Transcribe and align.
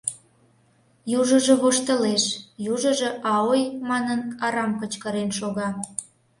Южыжо 1.19 1.53
воштылеш, 1.61 2.23
южыжо, 2.73 3.09
аой! 3.35 3.61
манын, 3.89 4.21
арам 4.45 4.71
кычкырен 4.79 5.29
шога. 5.37 5.69